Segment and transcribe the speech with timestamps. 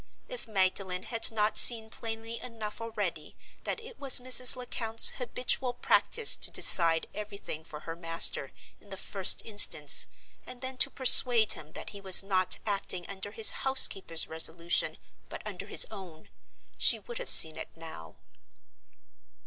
[0.27, 4.55] If Magdalen had not seen plainly enough already that it was Mrs.
[4.55, 10.07] Lecount's habitual practice to decide everything for her master in the first instance,
[10.43, 14.97] and then to persuade him that he was not acting under his housekeeper's resolution
[15.29, 16.29] but under his own,
[16.79, 18.15] she would have seen it now.